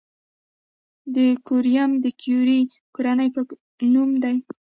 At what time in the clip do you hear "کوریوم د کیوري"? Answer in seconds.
1.47-2.61